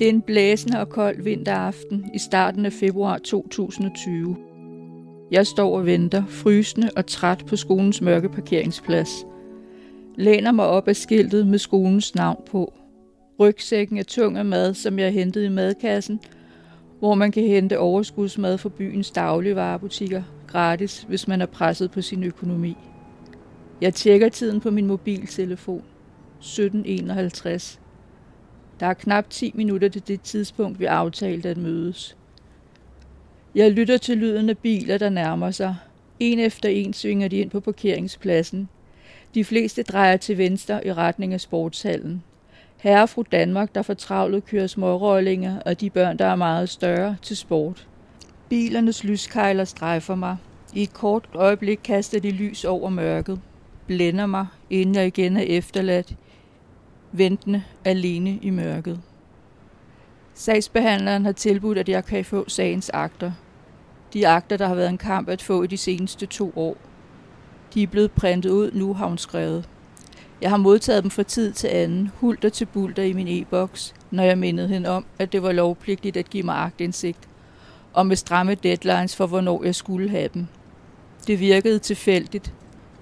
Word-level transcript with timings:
Det 0.00 0.08
er 0.08 0.12
en 0.12 0.22
blæsende 0.22 0.80
og 0.80 0.88
kold 0.88 1.22
vinteraften 1.22 2.10
i 2.14 2.18
starten 2.18 2.66
af 2.66 2.72
februar 2.72 3.18
2020. 3.18 4.36
Jeg 5.30 5.46
står 5.46 5.78
og 5.78 5.86
venter, 5.86 6.22
frysende 6.28 6.90
og 6.96 7.06
træt 7.06 7.44
på 7.46 7.56
skolens 7.56 8.00
mørke 8.00 8.28
parkeringsplads. 8.28 9.10
Læner 10.16 10.52
mig 10.52 10.66
op 10.66 10.88
af 10.88 10.96
skiltet 10.96 11.46
med 11.46 11.58
skolens 11.58 12.14
navn 12.14 12.42
på. 12.50 12.72
Rygsækken 13.40 13.98
er 13.98 14.02
tung 14.02 14.38
af 14.38 14.44
mad, 14.44 14.74
som 14.74 14.98
jeg 14.98 15.12
hentede 15.12 15.46
i 15.46 15.48
madkassen, 15.48 16.20
hvor 16.98 17.14
man 17.14 17.32
kan 17.32 17.42
hente 17.42 17.78
overskudsmad 17.78 18.58
fra 18.58 18.68
byens 18.68 19.10
dagligvarerbutikker 19.10 20.22
gratis, 20.46 21.04
hvis 21.08 21.28
man 21.28 21.40
er 21.40 21.46
presset 21.46 21.90
på 21.90 22.02
sin 22.02 22.24
økonomi. 22.24 22.76
Jeg 23.80 23.94
tjekker 23.94 24.28
tiden 24.28 24.60
på 24.60 24.70
min 24.70 24.86
mobiltelefon. 24.86 25.82
17.51. 26.40 27.89
Der 28.80 28.86
er 28.86 28.94
knap 28.94 29.30
10 29.30 29.52
minutter 29.54 29.88
til 29.88 30.08
det 30.08 30.20
tidspunkt, 30.20 30.80
vi 30.80 30.84
aftalte 30.84 31.48
at 31.48 31.56
mødes. 31.56 32.16
Jeg 33.54 33.70
lytter 33.70 33.96
til 33.96 34.18
lyden 34.18 34.50
af 34.50 34.58
biler, 34.58 34.98
der 34.98 35.08
nærmer 35.08 35.50
sig. 35.50 35.76
En 36.20 36.38
efter 36.38 36.68
en 36.68 36.92
svinger 36.92 37.28
de 37.28 37.36
ind 37.36 37.50
på 37.50 37.60
parkeringspladsen. 37.60 38.68
De 39.34 39.44
fleste 39.44 39.82
drejer 39.82 40.16
til 40.16 40.38
venstre 40.38 40.86
i 40.86 40.92
retning 40.92 41.34
af 41.34 41.40
sportshallen. 41.40 42.22
Herre 42.76 43.02
og 43.02 43.08
fru 43.08 43.24
Danmark, 43.32 43.74
der 43.74 43.82
fortravlet 43.82 44.44
kører 44.44 44.66
smårollinger, 44.66 45.60
og 45.60 45.80
de 45.80 45.90
børn, 45.90 46.18
der 46.18 46.24
er 46.26 46.36
meget 46.36 46.68
større, 46.68 47.16
til 47.22 47.36
sport. 47.36 47.88
Bilernes 48.48 49.04
lyskejler 49.04 49.64
strejfer 49.64 50.14
mig. 50.14 50.36
I 50.74 50.82
et 50.82 50.92
kort 50.92 51.28
øjeblik 51.34 51.80
kaster 51.84 52.20
de 52.20 52.30
lys 52.30 52.64
over 52.64 52.90
mørket. 52.90 53.40
Blænder 53.86 54.26
mig, 54.26 54.46
inden 54.70 54.94
jeg 54.94 55.06
igen 55.06 55.36
er 55.36 55.42
efterladt 55.42 56.14
ventende 57.12 57.64
alene 57.84 58.38
i 58.42 58.50
mørket. 58.50 59.00
Sagsbehandleren 60.34 61.24
har 61.24 61.32
tilbudt, 61.32 61.78
at 61.78 61.88
jeg 61.88 62.04
kan 62.04 62.24
få 62.24 62.44
sagens 62.48 62.90
akter. 62.90 63.32
De 64.12 64.28
akter, 64.28 64.56
der 64.56 64.66
har 64.66 64.74
været 64.74 64.88
en 64.88 64.98
kamp 64.98 65.28
at 65.28 65.42
få 65.42 65.62
i 65.62 65.66
de 65.66 65.76
seneste 65.76 66.26
to 66.26 66.52
år. 66.56 66.76
De 67.74 67.82
er 67.82 67.86
blevet 67.86 68.12
printet 68.12 68.50
ud, 68.50 68.70
nu 68.72 68.94
har 68.94 69.06
hun 69.06 69.18
skrevet. 69.18 69.68
Jeg 70.40 70.50
har 70.50 70.56
modtaget 70.56 71.02
dem 71.02 71.10
fra 71.10 71.22
tid 71.22 71.52
til 71.52 71.68
anden, 71.68 72.10
hulter 72.14 72.48
til 72.48 72.64
bulter 72.64 73.02
i 73.02 73.12
min 73.12 73.28
e-boks, 73.28 73.94
når 74.10 74.22
jeg 74.22 74.38
mindede 74.38 74.68
hende 74.68 74.88
om, 74.88 75.04
at 75.18 75.32
det 75.32 75.42
var 75.42 75.52
lovpligtigt 75.52 76.16
at 76.16 76.30
give 76.30 76.42
mig 76.42 76.56
agtindsigt, 76.56 77.28
og 77.92 78.06
med 78.06 78.16
stramme 78.16 78.54
deadlines 78.54 79.16
for, 79.16 79.26
hvornår 79.26 79.64
jeg 79.64 79.74
skulle 79.74 80.10
have 80.10 80.28
dem. 80.34 80.46
Det 81.26 81.40
virkede 81.40 81.78
tilfældigt, 81.78 82.54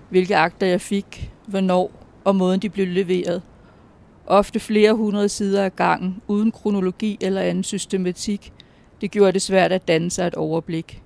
hvilke 0.09 0.36
akter 0.36 0.67
jeg 0.67 0.81
fik, 0.81 1.33
hvornår 1.47 1.92
og 2.25 2.36
måden 2.36 2.61
de 2.61 2.70
blev 2.70 2.86
leveret– 2.86 3.42
ofte 4.29 4.61
flere 4.61 4.93
hundrede 4.93 5.29
sider 5.29 5.65
ad 5.65 5.71
gangen, 5.71 6.23
uden 6.29 6.53
kronologi 6.53 7.19
eller 7.21 7.41
anden 7.41 7.65
systematik. 7.65 8.53
Det 9.01 9.11
gjorde 9.11 9.33
det 9.33 9.43
svært 9.43 9.73
at 9.73 9.89
danne 9.89 10.11
sig 10.11 10.27
et 10.27 10.35
overblik. 10.35 11.03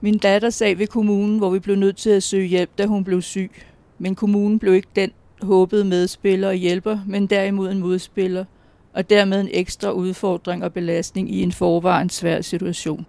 Min 0.00 0.18
datter 0.18 0.50
sag 0.50 0.78
ved 0.78 0.86
kommunen, 0.86 1.38
hvor 1.38 1.50
vi 1.50 1.58
blev 1.58 1.76
nødt 1.76 1.96
til 1.96 2.10
at 2.10 2.22
søge 2.22 2.46
hjælp, 2.46 2.70
da 2.78 2.86
hun 2.86 3.04
blev 3.04 3.22
syg. 3.22 3.50
Men 3.98 4.14
kommunen 4.14 4.58
blev 4.58 4.74
ikke 4.74 4.88
den 4.96 5.10
håbede 5.42 5.84
medspiller 5.84 6.48
og 6.48 6.54
hjælper, 6.54 6.98
men 7.06 7.26
derimod 7.26 7.70
en 7.70 7.78
modspiller, 7.78 8.44
og 8.92 9.10
dermed 9.10 9.40
en 9.40 9.48
ekstra 9.52 9.90
udfordring 9.90 10.64
og 10.64 10.72
belastning 10.72 11.34
i 11.34 11.42
en 11.42 11.52
forvejen 11.52 12.10
svær 12.10 12.40
situation. 12.40 13.06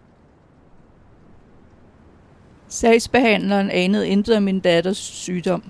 Sagsbehandleren 2.67 3.69
anede 3.69 4.07
intet 4.07 4.37
om 4.37 4.43
min 4.43 4.59
datters 4.59 4.97
sygdom, 4.97 5.63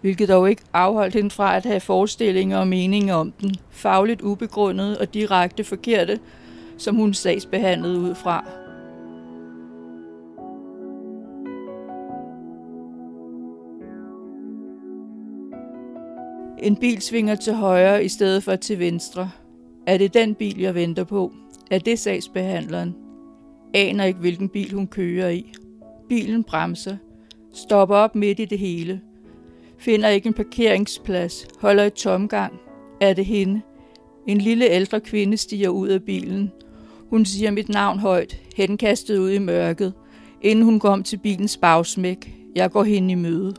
hvilket 0.00 0.28
dog 0.28 0.50
ikke 0.50 0.62
afholdt 0.72 1.14
hende 1.14 1.30
fra 1.30 1.56
at 1.56 1.64
have 1.64 1.80
forestillinger 1.80 2.58
og 2.58 2.68
meninger 2.68 3.14
om 3.14 3.32
den, 3.32 3.54
fagligt 3.70 4.22
ubegrundede 4.22 4.98
og 5.00 5.14
direkte 5.14 5.64
forkerte, 5.64 6.18
som 6.76 6.96
hun 6.96 7.14
sagsbehandlede 7.14 7.98
ud 8.00 8.14
fra. 8.14 8.44
En 16.58 16.76
bil 16.76 17.02
svinger 17.02 17.34
til 17.34 17.52
højre 17.52 18.04
i 18.04 18.08
stedet 18.08 18.42
for 18.42 18.56
til 18.56 18.78
venstre. 18.78 19.30
Er 19.86 19.98
det 19.98 20.14
den 20.14 20.34
bil, 20.34 20.60
jeg 20.60 20.74
venter 20.74 21.04
på? 21.04 21.32
Er 21.70 21.78
det 21.78 21.98
sagsbehandleren? 21.98 22.96
Aner 23.74 24.04
ikke, 24.04 24.20
hvilken 24.20 24.48
bil 24.48 24.74
hun 24.74 24.86
kører 24.86 25.28
i. 25.28 25.52
Bilen 26.08 26.44
bremser. 26.44 26.96
Stopper 27.54 27.96
op 27.96 28.14
midt 28.14 28.40
i 28.40 28.44
det 28.44 28.58
hele– 28.58 29.00
finder 29.78 30.08
ikke 30.08 30.26
en 30.26 30.34
parkeringsplads, 30.34 31.46
holder 31.60 31.84
i 31.84 31.90
tomgang. 31.90 32.60
Er 33.00 33.12
det 33.12 33.26
hende? 33.26 33.60
En 34.26 34.38
lille 34.38 34.64
ældre 34.70 35.00
kvinde 35.00 35.36
stiger 35.36 35.68
ud 35.68 35.88
af 35.88 36.02
bilen. 36.02 36.52
Hun 37.10 37.24
siger 37.24 37.50
mit 37.50 37.68
navn 37.68 37.98
højt, 37.98 38.40
henkastet 38.56 39.18
ud 39.18 39.30
i 39.30 39.38
mørket, 39.38 39.94
inden 40.42 40.64
hun 40.64 40.78
går 40.78 40.88
om 40.88 41.02
til 41.02 41.16
bilens 41.16 41.56
bagsmæk. 41.56 42.36
Jeg 42.54 42.70
går 42.70 42.84
hen 42.84 43.10
i 43.10 43.14
møde. 43.14 43.54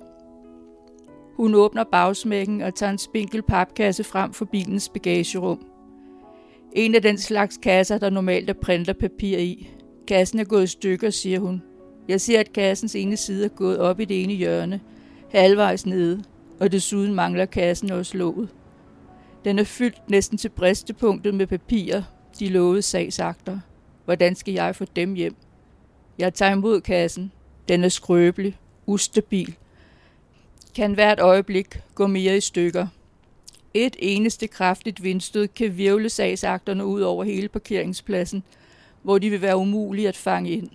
Hun 1.36 1.56
åbner 1.56 1.84
bagsmækken 1.84 2.62
og 2.62 2.76
tager 2.76 2.92
en 2.92 2.98
spinkel 2.98 3.42
papkasse 3.42 4.04
frem 4.04 4.34
for 4.34 4.46
bilens 4.46 4.90
bagagerum. 4.90 5.66
En 6.74 6.96
af 6.96 7.02
den 7.02 7.18
slags 7.18 7.58
kasser, 7.58 7.98
der 7.98 8.10
normalt 8.10 8.50
er 8.50 8.54
printerpapir 8.54 9.38
i. 9.38 9.70
Kassen 10.08 10.40
er 10.40 10.44
gået 10.44 10.64
i 10.64 10.68
stykker, 10.68 11.10
siger 11.10 11.40
hun. 11.40 11.62
Jeg 12.08 12.22
ser, 12.22 12.40
at 12.40 12.54
kassens 12.54 12.96
ene 12.96 13.18
side 13.18 13.46
er 13.46 13.50
gået 13.50 13.80
op 13.80 14.00
i 14.00 14.06
det 14.06 14.24
ene 14.24 14.34
hjørne– 14.34 14.82
halvvejs 15.32 15.86
nede, 15.86 16.24
og 16.60 16.72
desuden 16.72 17.14
mangler 17.14 17.46
kassen 17.46 17.92
også 17.92 18.18
låget. 18.18 18.50
Den 19.46 19.60
er 19.60 19.64
fyldt 19.64 20.10
næsten 20.10 20.38
til 20.38 20.50
bristepunktet 20.50 21.34
med 21.34 21.48
papirer, 21.48 22.04
de 22.40 22.50
lovede 22.50 22.82
sagsakter. 22.82 23.60
Hvordan 24.06 24.36
skal 24.36 24.54
jeg 24.54 24.76
få 24.76 24.86
dem 24.96 25.14
hjem? 25.14 25.36
Jeg 26.18 26.34
tager 26.34 26.52
imod 26.52 26.82
kassen. 26.82 27.32
Den 27.68 27.84
er 27.84 27.90
skrøbelig, 27.90 28.58
ustabil. 28.86 29.56
Kan 30.76 30.94
hvert 30.94 31.20
øjeblik 31.20 31.80
gå 31.96 32.08
mere 32.08 32.38
i 32.38 32.42
stykker. 32.42 32.88
Et 33.74 33.96
eneste 34.00 34.48
kraftigt 34.48 35.04
vindstød 35.04 35.48
kan 35.48 35.78
virvle 35.78 36.10
sagsakterne 36.10 36.86
ud 36.86 37.02
over 37.02 37.24
hele 37.24 37.48
parkeringspladsen, 37.48 38.44
hvor 39.02 39.18
de 39.18 39.30
vil 39.30 39.42
være 39.42 39.58
umulige 39.58 40.08
at 40.08 40.18
fange 40.18 40.50
ind. 40.50 40.70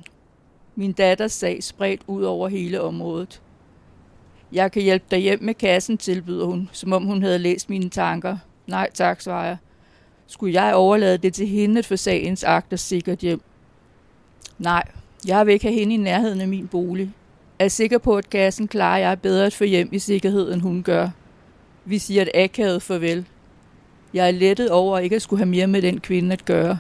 Min 0.75 0.93
datters 0.93 1.33
sag 1.33 1.63
spredt 1.63 2.01
ud 2.07 2.23
over 2.23 2.49
hele 2.49 2.81
området. 2.81 3.43
Jeg 4.53 4.73
kan 4.73 4.83
hjælpe 4.83 5.05
dig 5.11 5.19
hjem 5.19 5.43
med 5.43 5.55
kassen, 5.55 5.99
tilbyder 5.99 6.47
hun, 6.47 6.69
som 6.73 6.93
om 6.93 7.05
hun 7.05 7.23
havde 7.23 7.39
læst 7.39 7.71
mine 7.71 7.91
tanker. 7.91 8.37
Nej 8.67 8.91
tak, 8.95 9.21
svarer 9.21 9.47
jeg. 9.47 9.57
Skulle 10.27 10.63
jeg 10.63 10.75
overlade 10.75 11.19
det 11.19 11.35
til 11.35 11.47
hende 11.47 11.79
at 11.79 11.87
få 11.87 11.97
sagens 11.97 12.45
akter 12.45 12.77
sikkert 12.77 13.19
hjem? 13.19 13.41
Nej, 14.59 14.83
jeg 15.27 15.47
vil 15.47 15.53
ikke 15.53 15.67
have 15.67 15.79
hende 15.79 15.95
i 15.95 15.97
nærheden 15.97 16.41
af 16.41 16.49
min 16.49 16.69
bolig. 16.69 17.11
Jeg 17.59 17.65
er 17.65 17.69
sikker 17.69 17.99
på, 17.99 18.17
at 18.17 18.31
kassen 18.31 18.69
klarer 18.69 18.99
jeg 18.99 19.21
bedre 19.21 19.47
at 19.47 19.55
få 19.55 19.65
hjem 19.65 19.89
i 19.93 19.99
sikkerhed, 19.99 20.53
end 20.53 20.63
hun 20.63 20.83
gør. 20.83 21.09
Vi 21.85 21.99
siger 21.99 22.23
et 22.23 22.31
akavet 22.35 22.83
farvel. 22.83 23.27
Jeg 24.15 24.27
er 24.27 24.31
lettet 24.31 24.71
over 24.71 24.99
ikke 24.99 25.17
at 25.17 25.23
skulle 25.23 25.41
have 25.41 25.51
mere 25.51 25.67
med 25.67 25.83
den 25.83 26.01
kvinde 26.01 26.33
at 26.33 26.45
gøre. 26.45 26.79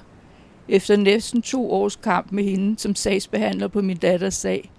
Efter 0.68 0.96
næsten 0.96 1.42
to 1.42 1.72
års 1.72 1.96
kamp 1.96 2.32
med 2.32 2.44
hende 2.44 2.78
som 2.78 2.94
sagsbehandler 2.94 3.68
på 3.68 3.82
min 3.82 3.96
datters 3.96 4.34
sag, 4.34 4.70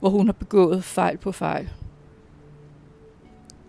hvor 0.00 0.08
hun 0.08 0.26
har 0.26 0.32
begået 0.32 0.84
fejl 0.84 1.16
på 1.16 1.32
fejl. 1.32 1.68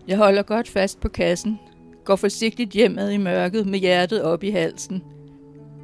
Jeg 0.08 0.16
holder 0.16 0.42
godt 0.42 0.68
fast 0.68 1.00
på 1.00 1.08
kassen, 1.08 1.58
går 2.04 2.16
forsigtigt 2.16 2.70
hjemad 2.70 3.10
i 3.10 3.16
mørket 3.16 3.66
med 3.66 3.78
hjertet 3.78 4.22
op 4.22 4.42
i 4.42 4.50
halsen. 4.50 5.02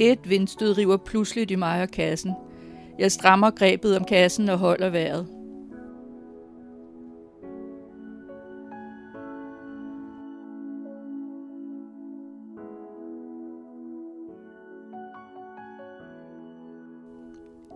Et 0.01 0.31
vindstød 0.31 0.79
river 0.79 0.97
pludselig 0.97 1.51
i 1.51 1.55
mig 1.55 1.83
og 1.83 1.89
kassen. 1.89 2.33
Jeg 2.99 3.13
strammer 3.13 3.51
grebet 3.51 3.97
om 3.97 4.05
kassen 4.05 4.49
og 4.49 4.59
holder 4.59 4.91
vejret. 4.91 5.27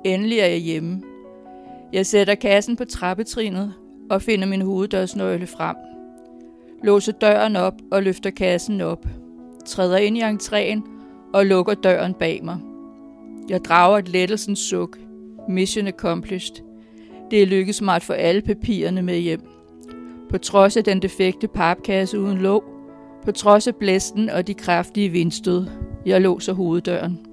Endelig 0.05 0.39
er 0.39 0.47
jeg 0.47 0.59
hjemme. 0.59 1.03
Jeg 1.93 2.07
sætter 2.07 2.35
kassen 2.35 2.77
på 2.77 2.85
trappetrinet 2.85 3.75
og 4.11 4.23
finder 4.23 4.47
min 4.47 4.63
hoveddørsnøgle 4.63 5.47
frem 5.47 5.77
låser 6.85 7.13
døren 7.13 7.57
op 7.57 7.75
og 7.93 8.03
løfter 8.03 8.31
kassen 8.31 8.81
op, 8.81 9.07
træder 9.67 9.97
ind 9.97 10.17
i 10.17 10.23
entréen 10.23 10.89
og 11.35 11.47
lukker 11.47 11.75
døren 11.75 12.15
bag 12.15 12.41
mig. 12.45 12.59
Jeg 13.49 13.61
drager 13.65 13.99
et 13.99 14.09
lettelsens 14.09 14.59
suk. 14.59 14.99
Mission 15.49 15.87
accomplished. 15.87 16.57
Det 17.31 17.43
er 17.43 17.47
lykkedes 17.47 17.83
mig 17.83 17.97
at 17.97 18.03
få 18.03 18.13
alle 18.13 18.43
papirerne 18.43 19.03
med 19.03 19.19
hjem. 19.19 19.41
På 20.31 20.39
trods 20.39 20.77
af 20.77 20.85
den 20.85 21.03
defekte 21.03 21.49
papkasse 21.49 22.21
uden 22.21 22.39
låg, 22.39 22.65
på 23.25 23.33
trods 23.33 23.67
af 23.67 23.77
blæsten 23.77 24.31
og 24.31 24.47
de 24.47 24.55
kraftige 24.55 25.09
vindstød, 25.09 25.67
jeg 26.07 26.21
låser 26.21 26.53
hoveddøren. 26.53 27.24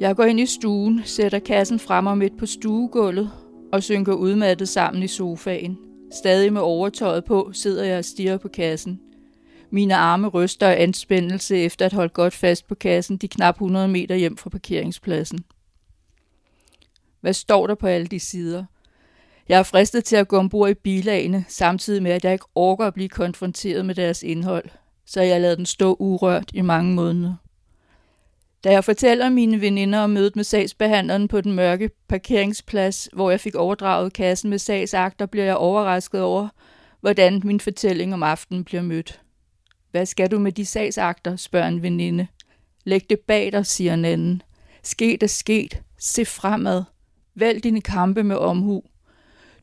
Jeg 0.00 0.16
går 0.16 0.24
ind 0.24 0.40
i 0.40 0.46
stuen, 0.46 1.02
sætter 1.04 1.38
kassen 1.38 1.78
frem 1.78 2.06
og 2.06 2.18
midt 2.18 2.38
på 2.38 2.46
stuegulvet 2.46 3.30
og 3.72 3.82
synker 3.82 4.12
udmattet 4.12 4.68
sammen 4.68 5.02
i 5.02 5.08
sofaen. 5.08 5.78
Stadig 6.12 6.52
med 6.52 6.60
overtøjet 6.60 7.24
på 7.24 7.50
sidder 7.52 7.84
jeg 7.84 7.98
og 7.98 8.04
stiger 8.04 8.38
på 8.38 8.48
kassen. 8.48 9.00
Mine 9.70 9.96
arme 9.96 10.28
ryster 10.28 10.68
af 10.68 10.82
anspændelse 10.82 11.56
efter 11.56 11.86
at 11.86 11.92
holde 11.92 12.12
godt 12.12 12.34
fast 12.34 12.66
på 12.68 12.74
kassen 12.74 13.16
de 13.16 13.28
knap 13.28 13.54
100 13.54 13.88
meter 13.88 14.14
hjem 14.14 14.36
fra 14.36 14.50
parkeringspladsen. 14.50 15.44
Hvad 17.20 17.32
står 17.32 17.66
der 17.66 17.74
på 17.74 17.86
alle 17.86 18.06
de 18.06 18.20
sider? 18.20 18.64
Jeg 19.48 19.58
er 19.58 19.62
fristet 19.62 20.04
til 20.04 20.16
at 20.16 20.28
gå 20.28 20.36
ombord 20.36 20.70
i 20.70 20.74
bilagene, 20.74 21.44
samtidig 21.48 22.02
med 22.02 22.10
at 22.10 22.24
jeg 22.24 22.32
ikke 22.32 22.46
orker 22.54 22.86
at 22.86 22.94
blive 22.94 23.08
konfronteret 23.08 23.86
med 23.86 23.94
deres 23.94 24.22
indhold, 24.22 24.64
så 25.06 25.20
jeg 25.20 25.40
lader 25.40 25.56
den 25.56 25.66
stå 25.66 25.96
urørt 26.00 26.50
i 26.54 26.60
mange 26.60 26.94
måneder. 26.94 27.34
Da 28.64 28.70
jeg 28.70 28.84
fortæller 28.84 29.28
mine 29.28 29.60
veninder 29.60 29.98
om 29.98 30.10
mødet 30.10 30.36
med 30.36 30.44
sagsbehandleren 30.44 31.28
på 31.28 31.40
den 31.40 31.52
mørke 31.52 31.90
parkeringsplads, 32.08 33.08
hvor 33.12 33.30
jeg 33.30 33.40
fik 33.40 33.54
overdraget 33.54 34.12
kassen 34.12 34.50
med 34.50 34.58
sagsakter, 34.58 35.26
bliver 35.26 35.44
jeg 35.44 35.56
overrasket 35.56 36.22
over, 36.22 36.48
hvordan 37.00 37.40
min 37.44 37.60
fortælling 37.60 38.14
om 38.14 38.22
aftenen 38.22 38.64
bliver 38.64 38.82
mødt. 38.82 39.20
Hvad 39.90 40.06
skal 40.06 40.30
du 40.30 40.38
med 40.38 40.52
de 40.52 40.66
sagsakter, 40.66 41.36
spørger 41.36 41.68
en 41.68 41.82
veninde. 41.82 42.26
Læg 42.84 43.10
det 43.10 43.20
bag 43.20 43.52
dig, 43.52 43.66
siger 43.66 43.94
en 43.94 44.04
anden. 44.04 44.42
Sket 44.82 45.22
er 45.22 45.26
sket. 45.26 45.82
Se 45.98 46.24
fremad. 46.24 46.82
Vælg 47.34 47.64
dine 47.64 47.80
kampe 47.80 48.22
med 48.22 48.36
omhu. 48.36 48.82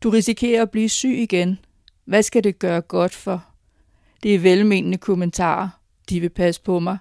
Du 0.04 0.10
risikerer 0.10 0.62
at 0.62 0.72
blive 0.72 0.90
syg 0.90 1.18
igen. 1.18 1.60
Hvad 2.06 2.24
skal 2.24 2.44
det 2.44 2.60
gøre 2.60 2.82
godt 2.82 3.16
for? 3.16 3.46
Det 4.24 4.36
er 4.36 4.40
velmenende 4.40 4.98
kommentarer. 4.98 5.70
De 6.10 6.20
vil 6.20 6.30
passe 6.30 6.62
på 6.62 6.80
mig. 6.80 6.98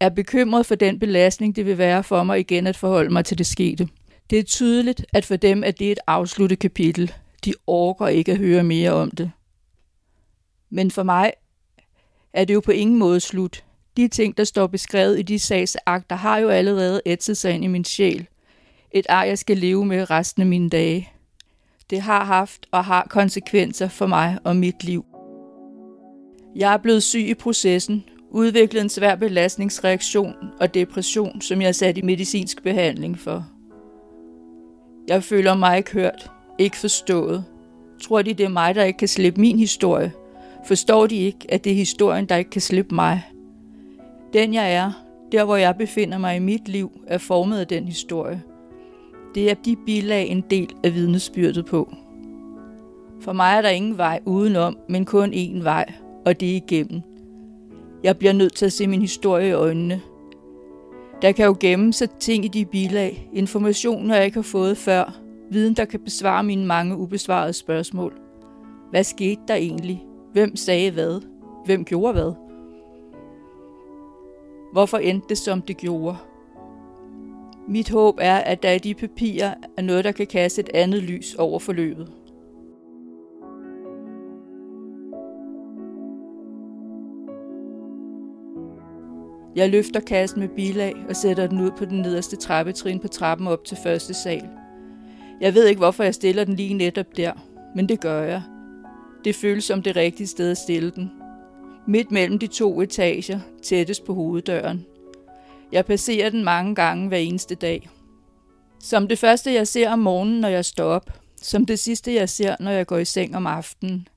Er 0.00 0.08
bekymret 0.08 0.66
for 0.66 0.74
den 0.74 0.98
belastning, 0.98 1.56
det 1.56 1.66
vil 1.66 1.78
være 1.78 2.04
for 2.04 2.22
mig 2.22 2.40
igen 2.40 2.66
at 2.66 2.76
forholde 2.76 3.10
mig 3.10 3.24
til 3.24 3.38
det 3.38 3.46
skete. 3.46 3.88
Det 4.30 4.38
er 4.38 4.42
tydeligt, 4.42 5.06
at 5.12 5.24
for 5.24 5.36
dem 5.36 5.64
er 5.64 5.70
det 5.70 5.92
et 5.92 5.98
afsluttet 6.06 6.58
kapitel. 6.58 7.12
De 7.44 7.54
orker 7.66 8.06
ikke 8.06 8.32
at 8.32 8.38
høre 8.38 8.64
mere 8.64 8.92
om 8.92 9.10
det. 9.10 9.30
Men 10.70 10.90
for 10.90 11.02
mig 11.02 11.32
er 12.32 12.44
det 12.44 12.54
jo 12.54 12.60
på 12.60 12.70
ingen 12.70 12.98
måde 12.98 13.20
slut. 13.20 13.64
De 13.96 14.08
ting, 14.08 14.36
der 14.36 14.44
står 14.44 14.66
beskrevet 14.66 15.18
i 15.18 15.22
de 15.22 15.38
sagsakter, 15.38 16.16
har 16.16 16.38
jo 16.38 16.48
allerede 16.48 17.00
ætset 17.06 17.36
sig 17.36 17.52
ind 17.52 17.64
i 17.64 17.66
min 17.66 17.84
sjæl. 17.84 18.26
Et 18.90 19.06
ar, 19.08 19.24
jeg 19.24 19.38
skal 19.38 19.58
leve 19.58 19.86
med 19.86 20.10
resten 20.10 20.42
af 20.42 20.46
mine 20.46 20.68
dage. 20.68 21.10
Det 21.90 22.00
har 22.00 22.24
haft 22.24 22.66
og 22.70 22.84
har 22.84 23.06
konsekvenser 23.10 23.88
for 23.88 24.06
mig 24.06 24.38
og 24.44 24.56
mit 24.56 24.84
liv. 24.84 25.04
Jeg 26.56 26.72
er 26.72 26.76
blevet 26.76 27.02
syg 27.02 27.28
i 27.28 27.34
processen, 27.34 28.04
udviklede 28.30 28.82
en 28.82 28.88
svær 28.88 29.14
belastningsreaktion 29.14 30.34
og 30.60 30.74
depression, 30.74 31.40
som 31.40 31.62
jeg 31.62 31.74
satte 31.74 31.98
sat 31.98 32.04
i 32.04 32.06
medicinsk 32.06 32.62
behandling 32.62 33.18
for. 33.18 33.46
Jeg 35.08 35.22
føler 35.22 35.54
mig 35.54 35.76
ikke 35.76 35.92
hørt, 35.92 36.30
ikke 36.58 36.76
forstået. 36.76 37.44
Tror 38.02 38.22
de, 38.22 38.34
det 38.34 38.44
er 38.44 38.48
mig, 38.48 38.74
der 38.74 38.84
ikke 38.84 38.96
kan 38.96 39.08
slippe 39.08 39.40
min 39.40 39.58
historie? 39.58 40.12
Forstår 40.66 41.06
de 41.06 41.16
ikke, 41.16 41.38
at 41.48 41.64
det 41.64 41.72
er 41.72 41.76
historien, 41.76 42.26
der 42.26 42.36
ikke 42.36 42.50
kan 42.50 42.60
slippe 42.60 42.94
mig? 42.94 43.22
Den 44.32 44.54
jeg 44.54 44.74
er, 44.74 44.92
der 45.32 45.44
hvor 45.44 45.56
jeg 45.56 45.76
befinder 45.76 46.18
mig 46.18 46.36
i 46.36 46.38
mit 46.38 46.68
liv, 46.68 47.00
er 47.06 47.18
formet 47.18 47.58
af 47.58 47.66
den 47.66 47.84
historie. 47.84 48.42
Det 49.34 49.50
er 49.50 49.54
de 49.54 49.76
bilag 49.86 50.28
en 50.28 50.40
del 50.40 50.68
af 50.84 50.94
vidnesbyrdet 50.94 51.66
på. 51.66 51.94
For 53.20 53.32
mig 53.32 53.56
er 53.56 53.62
der 53.62 53.68
ingen 53.68 53.98
vej 53.98 54.20
udenom, 54.24 54.78
men 54.88 55.04
kun 55.04 55.34
én 55.34 55.62
vej, 55.62 55.92
og 56.26 56.40
det 56.40 56.50
er 56.52 56.56
igennem. 56.56 57.02
Jeg 58.02 58.18
bliver 58.18 58.32
nødt 58.32 58.54
til 58.54 58.66
at 58.66 58.72
se 58.72 58.86
min 58.86 59.00
historie 59.00 59.48
i 59.48 59.52
øjnene. 59.52 60.02
Der 61.22 61.32
kan 61.32 61.46
jo 61.46 61.56
gemme 61.60 61.92
sig 61.92 62.10
ting 62.10 62.44
i 62.44 62.48
de 62.48 62.64
bilag, 62.64 63.30
informationer 63.32 64.16
jeg 64.16 64.24
ikke 64.24 64.36
har 64.36 64.42
fået 64.42 64.76
før, 64.76 65.18
viden 65.50 65.74
der 65.74 65.84
kan 65.84 66.00
besvare 66.00 66.44
mine 66.44 66.66
mange 66.66 66.96
ubesvarede 66.96 67.52
spørgsmål. 67.52 68.12
Hvad 68.90 69.04
skete 69.04 69.40
der 69.48 69.54
egentlig? 69.54 70.04
Hvem 70.32 70.56
sagde 70.56 70.90
hvad? 70.90 71.20
Hvem 71.64 71.84
gjorde 71.84 72.12
hvad? 72.12 72.32
Hvorfor 74.72 74.98
endte 74.98 75.28
det 75.28 75.38
som 75.38 75.62
det 75.62 75.76
gjorde? 75.76 76.16
Mit 77.68 77.90
håb 77.90 78.18
er, 78.20 78.36
at 78.36 78.62
der 78.62 78.72
i 78.72 78.78
de 78.78 78.94
papirer 78.94 79.54
er 79.76 79.82
noget, 79.82 80.04
der 80.04 80.12
kan 80.12 80.26
kaste 80.26 80.60
et 80.60 80.70
andet 80.74 81.02
lys 81.02 81.34
over 81.34 81.58
forløbet. 81.58 82.12
Jeg 89.58 89.70
løfter 89.70 90.00
kassen 90.00 90.40
med 90.40 90.48
bilag 90.48 90.94
og 91.08 91.16
sætter 91.16 91.46
den 91.46 91.60
ud 91.60 91.70
på 91.78 91.84
den 91.84 91.98
nederste 92.00 92.36
trappetrin 92.36 93.00
på 93.00 93.08
trappen 93.08 93.46
op 93.46 93.64
til 93.64 93.76
første 93.82 94.14
sal. 94.14 94.48
Jeg 95.40 95.54
ved 95.54 95.66
ikke, 95.66 95.78
hvorfor 95.78 96.04
jeg 96.04 96.14
stiller 96.14 96.44
den 96.44 96.54
lige 96.54 96.74
netop 96.74 97.16
der, 97.16 97.32
men 97.74 97.88
det 97.88 98.00
gør 98.00 98.22
jeg. 98.22 98.42
Det 99.24 99.34
føles 99.34 99.64
som 99.64 99.82
det 99.82 99.96
rigtige 99.96 100.26
sted 100.26 100.50
at 100.50 100.58
stille 100.58 100.90
den. 100.90 101.10
Midt 101.88 102.10
mellem 102.10 102.38
de 102.38 102.46
to 102.46 102.80
etager, 102.80 103.40
tættest 103.62 104.04
på 104.04 104.14
hoveddøren. 104.14 104.86
Jeg 105.72 105.86
passerer 105.86 106.30
den 106.30 106.44
mange 106.44 106.74
gange 106.74 107.08
hver 107.08 107.18
eneste 107.18 107.54
dag. 107.54 107.88
Som 108.80 109.08
det 109.08 109.18
første, 109.18 109.54
jeg 109.54 109.66
ser 109.66 109.90
om 109.90 109.98
morgenen, 109.98 110.40
når 110.40 110.48
jeg 110.48 110.64
står 110.64 110.84
op. 110.84 111.10
Som 111.42 111.66
det 111.66 111.78
sidste, 111.78 112.14
jeg 112.14 112.28
ser, 112.28 112.56
når 112.60 112.70
jeg 112.70 112.86
går 112.86 112.98
i 112.98 113.04
seng 113.04 113.36
om 113.36 113.46
aftenen. 113.46 114.08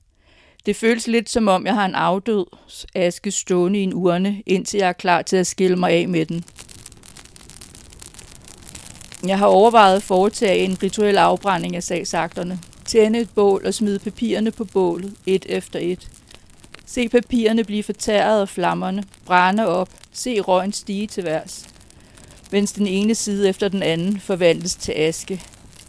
Det 0.66 0.76
føles 0.76 1.06
lidt 1.06 1.30
som 1.30 1.48
om, 1.48 1.66
jeg 1.66 1.74
har 1.74 1.84
en 1.84 1.94
afdød 1.94 2.46
aske 2.94 3.30
stående 3.30 3.78
i 3.78 3.82
en 3.82 3.94
urne, 3.94 4.42
indtil 4.46 4.78
jeg 4.78 4.88
er 4.88 4.92
klar 4.92 5.22
til 5.22 5.36
at 5.36 5.46
skille 5.46 5.76
mig 5.76 5.92
af 5.92 6.08
med 6.08 6.26
den. 6.26 6.44
Jeg 9.26 9.38
har 9.38 9.46
overvejet 9.46 9.96
at 9.96 10.02
foretage 10.02 10.58
en 10.58 10.82
rituel 10.82 11.18
afbrænding 11.18 11.76
af 11.76 11.82
sagsakterne. 11.82 12.58
Tænde 12.84 13.18
et 13.18 13.30
bål 13.30 13.66
og 13.66 13.74
smide 13.74 13.98
papirerne 13.98 14.50
på 14.50 14.64
bålet, 14.64 15.14
et 15.26 15.46
efter 15.48 15.78
et. 15.82 16.08
Se 16.86 17.08
papirerne 17.08 17.64
blive 17.64 17.82
fortæret 17.82 18.40
af 18.40 18.48
flammerne, 18.48 19.04
brænde 19.26 19.66
op, 19.66 19.88
se 20.12 20.40
røgen 20.40 20.72
stige 20.72 21.06
til 21.06 21.24
værs. 21.24 21.68
Mens 22.50 22.72
den 22.72 22.86
ene 22.86 23.14
side 23.14 23.48
efter 23.48 23.68
den 23.68 23.82
anden 23.82 24.20
forvandles 24.20 24.74
til 24.74 24.92
aske. 24.96 25.42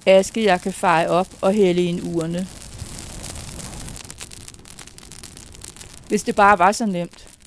Aske, 0.05 0.43
jeg 0.43 0.61
kan 0.61 0.73
feje 0.73 1.09
op 1.09 1.27
og 1.41 1.53
hælde 1.53 1.81
i 1.81 1.87
en 1.87 2.15
urne. 2.15 2.47
Hvis 6.13 6.23
det 6.23 6.35
bare 6.35 6.59
var 6.59 6.71
så 6.71 6.85
nemt. 6.85 7.39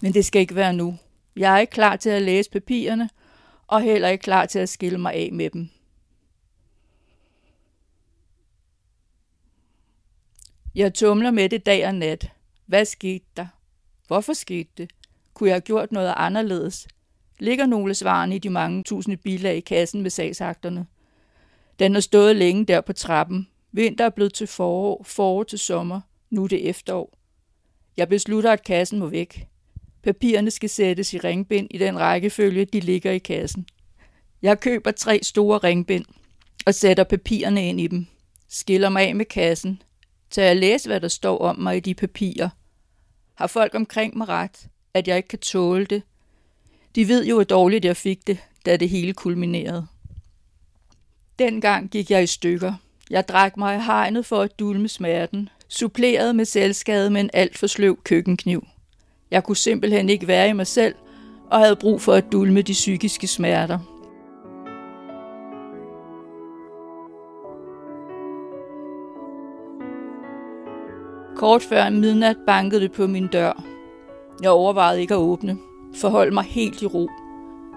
Men 0.00 0.14
det 0.14 0.24
skal 0.24 0.40
ikke 0.40 0.54
være 0.54 0.72
nu. 0.72 0.98
Jeg 1.36 1.54
er 1.54 1.58
ikke 1.58 1.70
klar 1.70 1.96
til 1.96 2.10
at 2.10 2.22
læse 2.22 2.50
papirerne, 2.50 3.10
og 3.66 3.82
heller 3.82 4.08
ikke 4.08 4.22
klar 4.22 4.46
til 4.46 4.58
at 4.58 4.68
skille 4.68 4.98
mig 4.98 5.14
af 5.14 5.30
med 5.32 5.50
dem. 5.50 5.68
Jeg 10.74 10.94
tumler 10.94 11.30
med 11.30 11.48
det 11.48 11.66
dag 11.66 11.86
og 11.86 11.94
nat. 11.94 12.32
Hvad 12.66 12.84
skete 12.84 13.24
der? 13.36 13.46
Hvorfor 14.06 14.32
skete 14.32 14.70
det? 14.76 14.90
Kunne 15.34 15.48
jeg 15.48 15.54
have 15.54 15.60
gjort 15.60 15.92
noget 15.92 16.14
anderledes? 16.16 16.88
Ligger 17.38 17.66
nogle 17.66 17.94
svarene 17.94 18.36
i 18.36 18.38
de 18.38 18.50
mange 18.50 18.82
tusinde 18.82 19.16
bilag 19.16 19.56
i 19.56 19.60
kassen 19.60 20.02
med 20.02 20.10
sagsakterne? 20.10 20.86
Den 21.78 21.94
har 21.94 22.00
stået 22.00 22.36
længe 22.36 22.64
der 22.64 22.80
på 22.80 22.92
trappen. 22.92 23.48
Vinter 23.72 24.04
er 24.04 24.10
blevet 24.10 24.34
til 24.34 24.46
forår, 24.46 25.02
forår 25.02 25.42
til 25.42 25.58
sommer. 25.58 26.00
Nu 26.30 26.44
er 26.44 26.48
det 26.48 26.68
efterår. 26.68 27.17
Jeg 27.98 28.08
beslutter, 28.08 28.52
at 28.52 28.64
kassen 28.64 28.98
må 28.98 29.06
væk. 29.06 29.46
Papirerne 30.02 30.50
skal 30.50 30.68
sættes 30.68 31.14
i 31.14 31.18
ringbind 31.18 31.68
i 31.70 31.78
den 31.78 31.98
rækkefølge, 31.98 32.64
de 32.64 32.80
ligger 32.80 33.10
i 33.10 33.18
kassen. 33.18 33.66
Jeg 34.42 34.60
køber 34.60 34.90
tre 34.90 35.20
store 35.22 35.58
ringbind 35.58 36.04
og 36.66 36.74
sætter 36.74 37.04
papirerne 37.04 37.68
ind 37.68 37.80
i 37.80 37.86
dem. 37.86 38.06
Skiller 38.48 38.88
mig 38.88 39.08
af 39.08 39.14
med 39.14 39.24
kassen. 39.24 39.82
Tager 40.30 40.46
jeg 40.46 40.56
læse, 40.56 40.88
hvad 40.88 41.00
der 41.00 41.08
står 41.08 41.38
om 41.38 41.58
mig 41.58 41.76
i 41.76 41.80
de 41.80 41.94
papirer. 41.94 42.48
Har 43.34 43.46
folk 43.46 43.74
omkring 43.74 44.18
mig 44.18 44.28
ret, 44.28 44.68
at 44.94 45.08
jeg 45.08 45.16
ikke 45.16 45.28
kan 45.28 45.38
tåle 45.38 45.84
det? 45.86 46.02
De 46.94 47.08
ved 47.08 47.26
jo, 47.26 47.34
hvor 47.34 47.44
dårligt 47.44 47.84
jeg 47.84 47.96
fik 47.96 48.26
det, 48.26 48.38
da 48.66 48.76
det 48.76 48.88
hele 48.88 49.12
kulminerede. 49.14 49.86
Dengang 51.38 51.90
gik 51.90 52.10
jeg 52.10 52.22
i 52.22 52.26
stykker. 52.26 52.74
Jeg 53.10 53.28
drak 53.28 53.56
mig 53.56 53.76
i 53.76 53.80
hegnet 53.80 54.26
for 54.26 54.42
at 54.42 54.58
dulme 54.58 54.88
smerten, 54.88 55.48
suppleret 55.68 56.36
med 56.36 56.44
selvskade 56.44 57.10
med 57.10 57.20
en 57.20 57.30
alt 57.32 57.58
for 57.58 57.66
sløv 57.66 57.98
køkkenkniv. 58.04 58.66
Jeg 59.30 59.44
kunne 59.44 59.56
simpelthen 59.56 60.08
ikke 60.08 60.28
være 60.28 60.48
i 60.48 60.52
mig 60.52 60.66
selv, 60.66 60.94
og 61.50 61.58
havde 61.58 61.76
brug 61.76 62.00
for 62.00 62.12
at 62.12 62.32
dulme 62.32 62.62
de 62.62 62.72
psykiske 62.72 63.26
smerter. 63.26 63.78
Kort 71.36 71.62
før 71.62 71.90
midnat 71.90 72.36
bankede 72.46 72.80
det 72.80 72.92
på 72.92 73.06
min 73.06 73.26
dør. 73.26 73.64
Jeg 74.42 74.50
overvejede 74.50 75.00
ikke 75.00 75.14
at 75.14 75.18
åbne, 75.18 75.58
forholde 75.94 76.34
mig 76.34 76.44
helt 76.44 76.82
i 76.82 76.86
ro, 76.86 77.08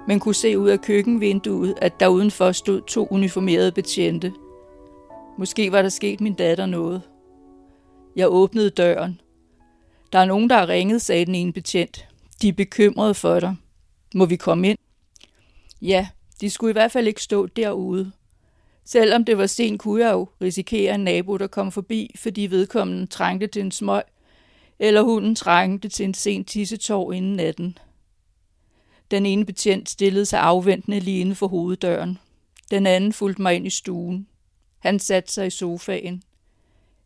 men 0.07 0.19
kunne 0.19 0.35
se 0.35 0.57
ud 0.57 0.69
af 0.69 0.81
køkkenvinduet, 0.81 1.73
at 1.81 1.99
der 1.99 2.07
udenfor 2.07 2.51
stod 2.51 2.81
to 2.81 3.07
uniformerede 3.11 3.71
betjente. 3.71 4.33
Måske 5.37 5.71
var 5.71 5.81
der 5.81 5.89
sket 5.89 6.21
min 6.21 6.33
datter 6.33 6.65
noget. 6.65 7.01
Jeg 8.15 8.27
åbnede 8.29 8.69
døren. 8.69 9.21
Der 10.13 10.19
er 10.19 10.25
nogen, 10.25 10.49
der 10.49 10.57
har 10.57 10.67
ringet, 10.67 11.01
sagde 11.01 11.25
den 11.25 11.35
ene 11.35 11.53
betjent. 11.53 12.07
De 12.41 12.47
er 12.47 12.53
bekymrede 12.53 13.13
for 13.13 13.39
dig. 13.39 13.55
Må 14.15 14.25
vi 14.25 14.35
komme 14.35 14.69
ind? 14.69 14.77
Ja, 15.81 16.07
De 16.41 16.49
skulle 16.49 16.69
i 16.69 16.73
hvert 16.73 16.91
fald 16.91 17.07
ikke 17.07 17.23
stå 17.23 17.45
derude. 17.45 18.11
Selvom 18.85 19.25
det 19.25 19.37
var 19.37 19.45
sent, 19.45 19.81
kunne 19.81 20.05
jeg 20.05 20.13
jo 20.13 20.29
risikere 20.41 20.95
en 20.95 21.03
nabo, 21.03 21.37
der 21.37 21.47
kom 21.47 21.71
forbi, 21.71 22.15
fordi 22.15 22.41
vedkommende 22.41 23.05
trængte 23.05 23.47
til 23.47 23.61
en 23.61 23.71
smøg, 23.71 24.01
eller 24.79 25.01
hunden 25.01 25.35
trængte 25.35 25.89
til 25.89 26.03
en 26.03 26.13
sen 26.13 26.45
tissetår 26.45 27.11
inden 27.11 27.35
natten. 27.35 27.77
Den 29.11 29.25
ene 29.25 29.45
betjent 29.45 29.89
stillede 29.89 30.25
sig 30.25 30.39
afventende 30.39 30.99
lige 30.99 31.19
inden 31.19 31.35
for 31.35 31.47
hoveddøren. 31.47 32.17
Den 32.71 32.87
anden 32.87 33.13
fulgte 33.13 33.41
mig 33.41 33.55
ind 33.55 33.67
i 33.67 33.69
stuen. 33.69 34.27
Han 34.79 34.99
satte 34.99 35.31
sig 35.33 35.47
i 35.47 35.49
sofaen. 35.49 36.23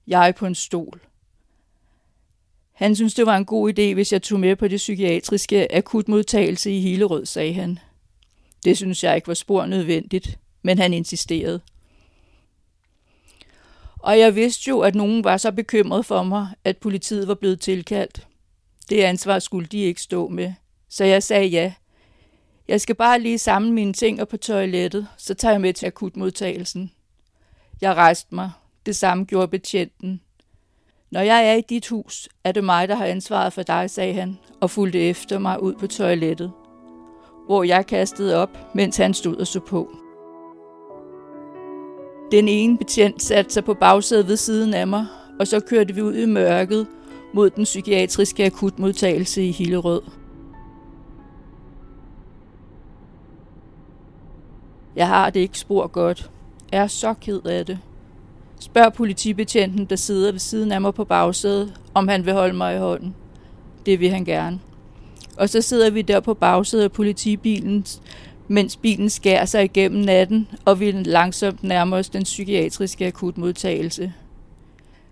Jeg 0.08 0.36
på 0.38 0.46
en 0.46 0.56
stol. 0.56 1.02
Han 2.74 2.96
syntes, 2.96 3.14
det 3.14 3.26
var 3.26 3.38
en 3.38 3.46
god 3.46 3.70
idé, 3.70 3.94
hvis 3.94 4.14
jeg 4.14 4.22
tog 4.22 4.40
med 4.40 4.56
på 4.56 4.68
det 4.68 4.78
psykiatriske 4.78 5.76
akutmodtagelse 5.76 6.72
i 6.72 6.80
Hillerød, 6.80 7.26
sagde 7.26 7.54
han. 7.54 7.80
Det 8.64 8.78
synes 8.78 9.04
jeg 9.04 9.16
ikke 9.16 9.28
var 9.28 9.34
spor 9.34 9.66
nødvendigt, 9.66 10.40
men 10.62 10.78
han 10.78 10.94
insisterede. 10.94 11.62
Og 14.00 14.20
jeg 14.20 14.36
vidste 14.36 14.70
jo, 14.70 14.80
at 14.80 14.96
nogen 14.96 15.24
var 15.24 15.38
så 15.38 15.52
bekymret 15.52 16.06
for 16.06 16.24
mig, 16.24 16.48
at 16.64 16.78
politiet 16.78 17.28
var 17.28 17.34
blevet 17.34 17.60
tilkaldt. 17.60 18.28
Det 18.90 19.02
ansvar 19.02 19.40
skulle 19.40 19.68
de 19.68 19.78
ikke 19.78 20.02
stå 20.02 20.28
med, 20.28 20.54
så 20.90 21.04
jeg 21.04 21.24
sagde 21.24 21.48
ja. 21.48 21.74
Jeg 22.68 22.82
skal 22.82 22.96
bare 22.96 23.20
lige 23.20 23.38
samle 23.38 23.72
mine 23.72 23.94
ting 23.94 24.28
på 24.28 24.38
toilettet, 24.38 25.08
så 25.18 25.34
tager 25.34 25.52
jeg 25.52 25.62
med 25.62 25.74
til 25.74 25.86
akutmodtagelsen. 25.86 26.92
Jeg 27.82 27.94
rejste 27.96 28.36
mig. 28.36 28.52
Det 28.86 28.96
samme 28.96 29.26
gjorde 29.26 29.48
betjenten. 29.48 30.22
Når 31.12 31.22
jeg 31.22 31.50
er 31.50 31.54
i 31.54 31.62
dit 31.62 31.88
hus, 31.88 32.30
er 32.44 32.52
det 32.52 32.64
mig, 32.64 32.88
der 32.88 32.96
har 32.96 33.06
ansvaret 33.06 33.54
for 33.54 33.62
dig, 33.62 33.90
sagde 33.90 34.14
han, 34.14 34.38
og 34.62 34.70
fulgte 34.70 35.00
efter 35.00 35.40
mig 35.40 35.64
ud 35.64 35.74
på 35.74 35.88
toilettet, 35.88 36.52
hvor 37.46 37.64
jeg 37.64 37.86
kastede 37.86 38.36
op, 38.36 38.76
mens 38.76 38.98
han 38.98 39.14
stod 39.14 39.36
og 39.36 39.48
så 39.48 39.60
på. 39.60 39.90
Den 42.32 42.48
ene 42.48 42.78
betjent 42.78 43.22
satte 43.24 43.54
sig 43.54 43.64
på 43.66 43.74
bagsædet 43.74 44.28
ved 44.28 44.38
siden 44.38 44.74
af 44.74 44.88
mig, 44.88 45.06
og 45.40 45.48
så 45.48 45.60
kørte 45.60 45.96
vi 45.96 46.02
ud 46.02 46.16
i 46.16 46.26
mørket 46.26 46.88
mod 47.34 47.50
den 47.50 47.64
psykiatriske 47.64 48.46
akutmodtagelse 48.46 49.44
i 49.44 49.52
Hillerød. 49.52 50.02
Jeg 54.96 55.08
har 55.08 55.30
det 55.30 55.40
ikke 55.40 55.60
spor 55.60 55.88
godt. 55.88 56.32
Jeg 56.72 56.84
er 56.84 56.88
så 56.88 57.14
ked 57.14 57.42
af 57.46 57.66
det. 57.66 57.80
Spørg 58.66 58.94
politibetjenten, 58.94 59.86
der 59.86 59.96
sidder 59.96 60.32
ved 60.32 60.40
siden 60.40 60.72
af 60.72 60.82
mig 60.82 60.94
på 60.94 61.04
bagsædet, 61.04 61.74
om 61.94 62.08
han 62.08 62.26
vil 62.26 62.34
holde 62.34 62.54
mig 62.54 62.76
i 62.76 62.80
hånden. 62.80 63.16
Det 63.86 64.00
vil 64.00 64.10
han 64.10 64.26
gerne. 64.26 64.60
Og 65.38 65.50
så 65.50 65.62
sidder 65.62 65.90
vi 65.90 66.02
der 66.02 66.20
på 66.20 66.34
bagsædet 66.34 66.84
af 66.84 66.92
politibilen, 66.92 67.86
mens 68.48 68.78
bilen 68.78 69.10
skærer 69.10 69.46
sig 69.46 69.64
igennem 69.64 70.02
natten, 70.02 70.48
og 70.66 70.80
vi 70.80 70.92
langsomt 70.92 71.64
nærmer 71.64 71.98
os 71.98 72.10
den 72.10 72.24
psykiatriske 72.24 73.08
akutmodtagelse. 73.08 74.14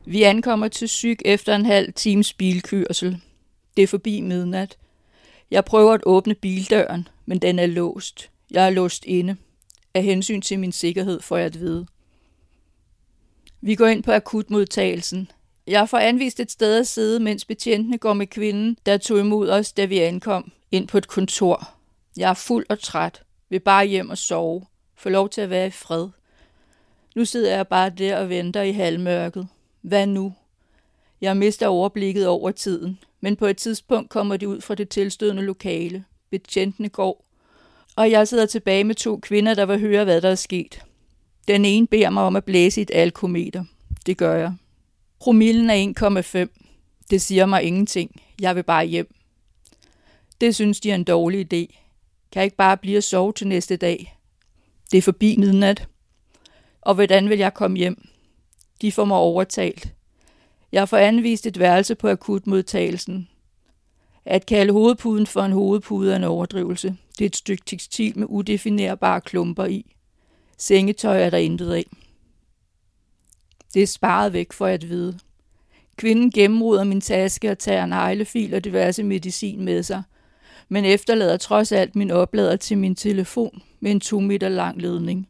Vi 0.06 0.24
ankommer 0.24 0.68
til 0.68 0.90
syg 0.90 1.18
efter 1.26 1.56
en 1.56 1.66
halv 1.66 1.94
times 1.94 2.34
bilkørsel. 2.34 3.18
Det 3.78 3.84
er 3.84 3.88
forbi 3.88 4.22
midnat. 4.22 4.78
Jeg 5.52 5.66
prøver 5.66 5.94
at 5.94 6.02
åbne 6.06 6.36
bildøren, 6.36 7.08
men 7.26 7.40
den 7.40 7.60
er 7.60 7.66
låst. 7.66 8.30
Jeg 8.52 8.66
er 8.66 8.70
låst 8.70 9.06
inde. 9.06 9.36
Af 9.94 10.04
hensyn 10.04 10.42
til 10.42 10.60
min 10.60 10.72
sikkerhed 10.72 11.22
får 11.22 11.38
jeg 11.38 11.46
at 11.46 11.60
vide. 11.60 11.86
Vi 13.66 13.76
går 13.76 13.88
ind 13.88 14.04
på 14.04 14.12
akutmodtagelsen. 14.12 15.32
Jeg 15.68 15.90
får 15.90 15.98
anvist 15.98 16.40
et 16.40 16.52
sted 16.52 16.80
at 16.80 16.88
sidde, 16.88 17.20
mens 17.20 17.46
betjentene 17.46 17.98
går 17.98 18.14
med 18.14 18.28
kvinden, 18.28 18.78
der 18.86 18.98
tog 18.98 19.20
imod 19.20 19.50
os, 19.50 19.72
da 19.72 19.86
vi 19.86 20.00
ankom, 20.00 20.52
ind 20.72 20.88
på 20.88 20.98
et 20.98 21.08
kontor. 21.08 21.70
Jeg 22.18 22.30
er 22.30 22.34
fuld 22.34 22.66
og 22.70 22.80
træt. 22.80 23.22
Vil 23.50 23.60
bare 23.60 23.86
hjem 23.86 24.10
og 24.10 24.18
sove. 24.18 24.66
Få 24.96 25.10
lov 25.10 25.30
til 25.30 25.42
at 25.42 25.50
være 25.50 25.68
i 25.68 25.72
fred. 25.72 26.08
Nu 27.16 27.26
sidder 27.26 27.56
jeg 27.56 27.68
bare 27.68 27.90
der 27.90 28.18
og 28.18 28.30
venter 28.30 28.62
i 28.62 28.72
halvmørket. 28.72 29.48
Hvad 29.82 30.08
nu? 30.08 30.34
Jeg 31.22 31.38
mister 31.38 31.68
overblikket 31.68 32.28
over 32.28 32.52
tiden, 32.52 33.00
men 33.22 33.36
på 33.36 33.46
et 33.46 33.58
tidspunkt 33.58 34.10
kommer 34.10 34.38
de 34.38 34.48
ud 34.48 34.62
fra 34.62 34.76
det 34.76 34.90
tilstødende 34.90 35.44
lokale. 35.44 36.04
Betjentene 36.30 36.90
går, 36.90 37.26
og 37.96 38.12
jeg 38.12 38.28
sidder 38.28 38.46
tilbage 38.46 38.84
med 38.84 38.96
to 38.96 39.18
kvinder, 39.18 39.54
der 39.54 39.66
vil 39.66 39.80
høre, 39.80 40.04
hvad 40.04 40.22
der 40.22 40.30
er 40.30 40.36
sket. 40.36 40.84
Den 41.48 41.66
ene 41.66 41.88
beder 41.88 42.10
mig 42.10 42.24
om 42.24 42.36
at 42.36 42.46
blæse 42.46 42.82
et 42.82 42.92
alkometer. 42.94 43.64
Det 44.06 44.18
gør 44.18 44.36
jeg. 44.36 44.54
Promillen 45.20 45.70
er 45.70 46.46
1,5. 46.48 47.06
Det 47.10 47.22
siger 47.22 47.46
mig 47.46 47.64
ingenting. 47.64 48.22
Jeg 48.42 48.56
vil 48.56 48.64
bare 48.64 48.86
hjem. 48.86 49.16
Det 50.42 50.56
synes 50.56 50.80
de 50.80 50.92
er 50.92 50.96
en 50.96 51.04
dårlig 51.04 51.40
idé. 51.40 51.80
Kan 52.32 52.40
jeg 52.40 52.44
ikke 52.44 52.58
bare 52.58 52.78
blive 52.78 52.98
og 52.98 53.04
sove 53.04 53.34
til 53.34 53.48
næste 53.48 53.78
dag? 53.78 54.18
Det 54.92 54.98
er 54.98 55.02
forbi 55.02 55.38
midnat. 55.38 55.88
Og 56.82 56.96
hvordan 56.96 57.30
vil 57.30 57.38
jeg 57.38 57.54
komme 57.54 57.78
hjem? 57.78 58.08
De 58.82 58.92
får 58.92 59.06
mig 59.06 59.18
overtalt. 59.18 59.94
Jeg 60.72 60.90
får 60.90 60.98
anvist 60.98 61.46
et 61.46 61.60
værelse 61.60 61.96
på 61.96 62.10
akutmodtagelsen. 62.10 63.28
At 64.26 64.46
kalde 64.46 64.74
hovedpuden 64.74 65.28
for 65.28 65.42
en 65.42 65.52
hovedpude 65.52 66.12
er 66.12 66.16
en 66.16 66.24
overdrivelse. 66.24 66.98
Det 67.18 67.26
er 67.26 67.30
et 67.30 67.36
stykke 67.36 67.64
tekstil 67.66 68.20
med 68.20 68.28
udefinerbare 68.30 69.22
klumper 69.22 69.66
i. 69.66 69.93
Sengetøj 70.64 71.22
er 71.26 71.30
der 71.30 71.38
intet 71.38 71.74
af. 71.74 71.86
Det 73.74 73.84
er 73.84 73.88
sparet 73.88 74.34
væk, 74.34 74.54
for 74.54 74.66
at 74.66 74.90
vide. 74.90 75.20
Kvinden 75.96 76.32
gennemruder 76.32 76.84
min 76.84 77.02
taske 77.02 77.52
og 77.52 77.60
tager 77.60 77.86
neglefil 77.86 78.54
og 78.54 78.64
diverse 78.64 79.04
medicin 79.04 79.66
med 79.66 79.84
sig, 79.84 80.04
men 80.70 80.86
efterlader 80.86 81.38
trods 81.38 81.72
alt 81.72 81.96
min 81.96 82.12
oplader 82.12 82.56
til 82.56 82.78
min 82.78 82.96
telefon 82.96 83.62
med 83.80 83.92
en 83.92 84.00
2 84.00 84.20
meter 84.20 84.50
lang 84.50 84.82
ledning, 84.82 85.30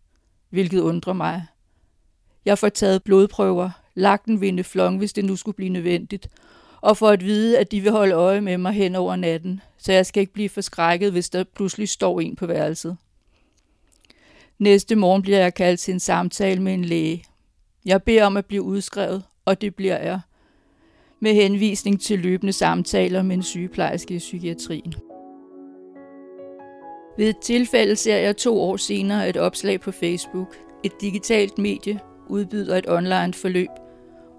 hvilket 0.50 0.80
undrer 0.80 1.14
mig. 1.14 1.46
Jeg 2.46 2.58
får 2.58 2.70
taget 2.70 3.04
blodprøver, 3.04 3.70
lagt 3.96 4.26
en 4.26 4.42
vindeflong, 4.42 4.98
hvis 4.98 5.14
det 5.14 5.26
nu 5.26 5.36
skulle 5.36 5.56
blive 5.56 5.70
nødvendigt, 5.70 6.30
og 6.82 6.98
for 6.98 7.10
at 7.10 7.24
vide, 7.24 7.60
at 7.60 7.72
de 7.72 7.82
vil 7.82 7.92
holde 7.92 8.16
øje 8.16 8.42
med 8.42 8.58
mig 8.58 8.74
hen 8.74 8.96
over 8.96 9.16
natten, 9.16 9.62
så 9.78 9.94
jeg 9.94 10.06
skal 10.06 10.22
ikke 10.22 10.34
blive 10.34 10.50
forskrækket, 10.50 11.12
hvis 11.12 11.30
der 11.30 11.44
pludselig 11.56 11.90
står 11.90 12.20
en 12.20 12.36
på 12.36 12.46
værelset. 12.46 12.98
Næste 14.64 14.96
morgen 14.96 15.22
bliver 15.22 15.40
jeg 15.40 15.54
kaldt 15.54 15.80
til 15.80 15.94
en 15.94 16.00
samtale 16.00 16.62
med 16.62 16.74
en 16.74 16.86
læge. 16.86 17.24
Jeg 17.86 18.04
beder 18.04 18.26
om 18.26 18.38
at 18.38 18.46
blive 18.46 18.62
udskrevet, 18.62 19.24
og 19.46 19.62
det 19.62 19.76
bliver 19.76 19.98
jeg, 19.98 20.20
med 21.20 21.34
henvisning 21.34 22.02
til 22.02 22.20
løbende 22.20 22.54
samtaler 22.54 23.22
med 23.22 23.36
en 23.36 23.44
sygeplejerske 23.44 24.14
i 24.14 24.18
psykiatrien. 24.18 24.94
Ved 27.18 27.30
et 27.30 27.38
tilfælde 27.38 27.96
ser 27.96 28.18
jeg 28.18 28.38
to 28.38 28.62
år 28.62 28.78
senere 28.78 29.30
et 29.30 29.38
opslag 29.38 29.82
på 29.82 29.92
Facebook. 29.92 30.56
Et 30.84 31.02
digitalt 31.02 31.58
medie 31.58 32.00
udbyder 32.30 32.78
et 32.78 32.90
online 32.90 33.34
forløb, 33.34 33.70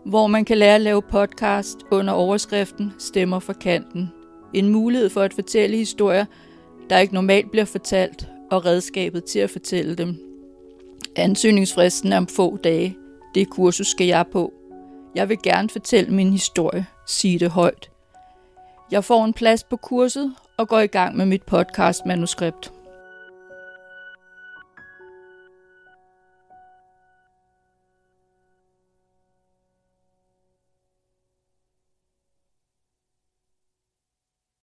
hvor 0.06 0.26
man 0.26 0.44
kan 0.44 0.58
lære 0.58 0.74
at 0.74 0.80
lave 0.80 1.02
podcast 1.02 1.78
under 1.90 2.12
overskriften 2.12 2.92
Stemmer 2.98 3.38
for 3.38 3.52
kanten. 3.52 4.12
En 4.54 4.68
mulighed 4.68 5.10
for 5.10 5.20
at 5.20 5.34
fortælle 5.34 5.76
historier, 5.76 6.24
der 6.90 6.98
ikke 6.98 7.14
normalt 7.14 7.50
bliver 7.50 7.64
fortalt, 7.64 8.28
og 8.54 8.64
redskabet 8.64 9.24
til 9.24 9.38
at 9.38 9.50
fortælle 9.50 9.94
dem. 9.94 10.16
Ansøgningsfristen 11.16 12.12
er 12.12 12.16
om 12.16 12.26
få 12.26 12.56
dage. 12.56 12.96
Det 13.34 13.50
kursus 13.50 13.86
skal 13.86 14.06
jeg 14.06 14.26
på. 14.32 14.52
Jeg 15.14 15.28
vil 15.28 15.38
gerne 15.42 15.68
fortælle 15.68 16.14
min 16.14 16.32
historie. 16.32 16.86
Sige 17.06 17.38
det 17.38 17.50
højt. 17.50 17.90
Jeg 18.90 19.04
får 19.04 19.24
en 19.24 19.32
plads 19.32 19.64
på 19.64 19.76
kurset 19.76 20.34
og 20.58 20.68
går 20.68 20.80
i 20.80 20.86
gang 20.86 21.16
med 21.16 21.26
mit 21.26 21.42
podcast 21.42 22.06
manuskript. 22.06 22.72